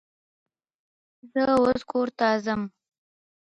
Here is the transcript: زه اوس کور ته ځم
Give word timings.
زه 1.31 1.41
اوس 1.59 1.81
کور 1.91 2.07
ته 2.17 2.27
ځم 2.45 2.61